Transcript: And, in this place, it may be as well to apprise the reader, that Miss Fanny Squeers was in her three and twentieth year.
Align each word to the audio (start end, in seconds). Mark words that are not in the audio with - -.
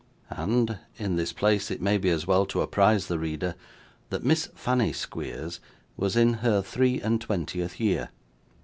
And, 0.31 0.79
in 0.97 1.15
this 1.15 1.31
place, 1.31 1.69
it 1.69 1.79
may 1.79 1.99
be 1.99 2.09
as 2.09 2.25
well 2.25 2.47
to 2.47 2.61
apprise 2.61 3.05
the 3.05 3.19
reader, 3.19 3.53
that 4.09 4.23
Miss 4.23 4.49
Fanny 4.55 4.93
Squeers 4.93 5.59
was 5.95 6.15
in 6.15 6.33
her 6.43 6.63
three 6.63 6.99
and 6.99 7.21
twentieth 7.21 7.79
year. 7.79 8.09